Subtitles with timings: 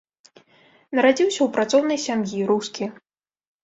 [1.01, 2.83] Нарадзіўся ў працоўнай сям'і, рускі.